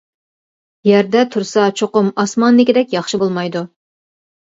يەردە 0.89 1.19
تۇرسا 1.35 1.65
چوقۇم 1.81 2.09
ئاسماندىكىدەك 2.23 2.97
ياخشى 2.97 3.21
بولمايدۇ! 3.25 3.63